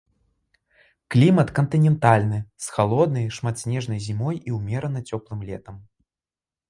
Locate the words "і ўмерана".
4.53-4.99